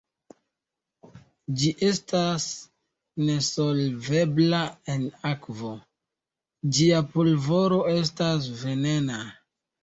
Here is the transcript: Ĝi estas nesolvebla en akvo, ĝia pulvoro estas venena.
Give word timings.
Ĝi 1.63 1.67
estas 1.87 2.47
nesolvebla 3.27 4.61
en 4.95 5.05
akvo, 5.33 5.75
ĝia 6.79 7.03
pulvoro 7.13 7.79
estas 7.99 8.51
venena. 8.65 9.21